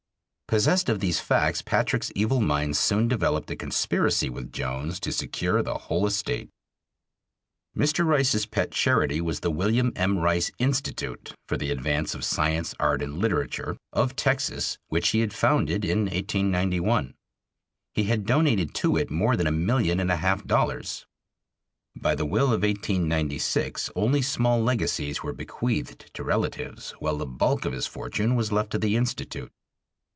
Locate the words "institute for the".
10.59-11.71